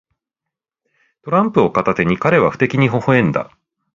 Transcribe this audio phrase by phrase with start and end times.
[1.21, 3.55] トランプを片手に、彼は不敵にほほ笑んだ。